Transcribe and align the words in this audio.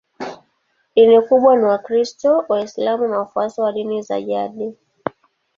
Dini 0.95 1.21
kubwa 1.21 1.55
ni 1.57 1.63
Wakristo, 1.65 2.45
Waislamu 2.49 3.07
na 3.07 3.19
wafuasi 3.19 3.61
wa 3.61 3.71
dini 3.71 4.01
za 4.01 4.21
jadi. 4.21 4.73